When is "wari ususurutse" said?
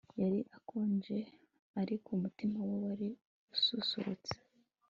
2.83-4.35